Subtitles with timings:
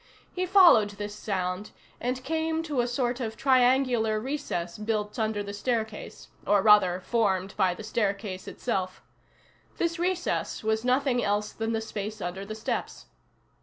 [0.33, 1.69] He followed this sound,
[1.99, 7.53] and came to a sort of triangular recess built under the staircase, or rather formed
[7.55, 9.03] by the staircase itself.
[9.77, 13.05] This recess was nothing else than the space under the steps.